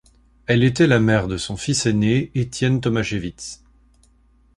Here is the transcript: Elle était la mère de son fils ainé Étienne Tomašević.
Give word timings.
Elle 0.47 0.63
était 0.63 0.87
la 0.87 0.99
mère 0.99 1.27
de 1.27 1.37
son 1.37 1.55
fils 1.57 1.85
ainé 1.85 2.31
Étienne 2.33 2.81
Tomašević. 2.81 3.59